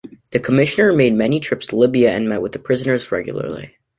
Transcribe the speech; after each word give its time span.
The 0.31 0.39
commissioner 0.39 0.93
made 0.93 1.13
many 1.13 1.39
trips 1.39 1.67
to 1.67 1.75
Libya 1.75 2.09
and 2.11 2.27
met 2.27 2.41
with 2.41 2.53
the 2.53 2.57
prisoners 2.57 3.11
regularly. 3.11 3.77